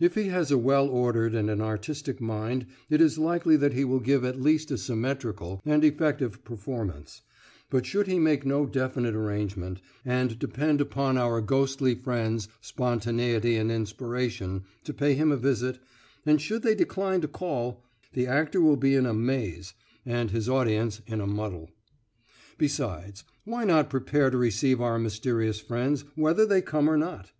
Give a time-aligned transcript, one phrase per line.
[0.00, 3.84] If he has a well ordered and an artistic mind it is likely that he
[3.84, 7.22] will give at least a symmetrical and effective performance;
[7.70, 13.70] but should he make no definite arrangement, and depend upon our ghostly friends Spontaneity and
[13.70, 15.78] Inspiration to pay him a visit,
[16.26, 19.74] and should they decline to call, the actor will be in a maze
[20.04, 21.70] and his audience in a muddle.
[22.58, 27.30] Besides, why not prepare to receive our mysterious friends whether they come or not?